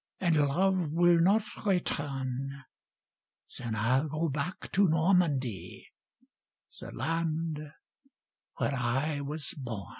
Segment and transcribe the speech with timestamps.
[0.19, 2.63] And love will not return—
[3.59, 5.89] Then I'll go back to Normandy,
[6.79, 7.59] The land
[8.57, 9.89] where I was bom.